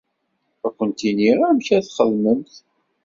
[0.65, 2.53] Ad kent-iniɣ amek ad t-txedmemt.